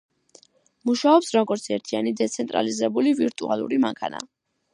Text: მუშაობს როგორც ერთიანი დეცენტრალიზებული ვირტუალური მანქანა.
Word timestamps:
მუშაობს 0.89 1.29
როგორც 1.35 1.67
ერთიანი 1.77 2.15
დეცენტრალიზებული 2.23 3.15
ვირტუალური 3.21 3.81
მანქანა. 3.87 4.25